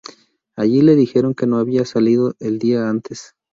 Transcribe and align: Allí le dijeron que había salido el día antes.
Allí 0.55 0.81
le 0.81 0.95
dijeron 0.95 1.35
que 1.35 1.45
había 1.45 1.85
salido 1.85 2.33
el 2.39 2.57
día 2.57 2.89
antes. 2.89 3.35